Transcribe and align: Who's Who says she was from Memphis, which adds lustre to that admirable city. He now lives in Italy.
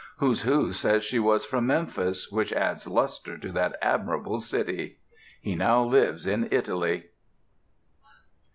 Who's 0.17 0.41
Who 0.41 0.71
says 0.71 1.03
she 1.03 1.19
was 1.19 1.45
from 1.45 1.67
Memphis, 1.67 2.31
which 2.31 2.51
adds 2.53 2.87
lustre 2.87 3.37
to 3.37 3.51
that 3.51 3.77
admirable 3.83 4.39
city. 4.39 4.97
He 5.39 5.53
now 5.53 5.83
lives 5.83 6.25
in 6.25 6.47
Italy. 6.51 7.11